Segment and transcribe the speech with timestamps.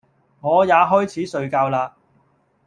[0.39, 1.95] 我也開始睡覺啦！